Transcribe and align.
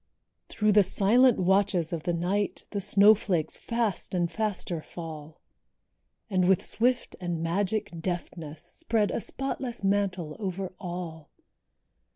Through 0.49 0.71
the 0.71 0.81
silent 0.81 1.37
watches 1.37 1.93
of 1.93 2.01
the 2.01 2.13
night 2.13 2.65
The 2.71 2.81
snowflakes 2.81 3.55
fast 3.55 4.15
and 4.15 4.31
faster 4.31 4.81
fall; 4.81 5.39
And 6.27 6.47
with 6.49 6.65
swift 6.65 7.15
and 7.21 7.43
magic 7.43 7.91
deftness, 8.01 8.63
Spread 8.63 9.11
a 9.11 9.21
spotless 9.21 9.83
mantle 9.83 10.35
over 10.39 10.73
all. 10.79 11.29